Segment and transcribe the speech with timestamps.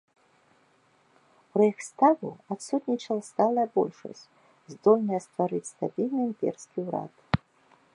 [1.51, 4.27] У рэйхстагу адсутнічала сталая большасць,
[4.77, 7.13] здольная стварыць стабільны імперскі ўрад.